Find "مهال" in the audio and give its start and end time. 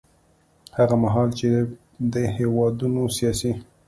1.03-1.29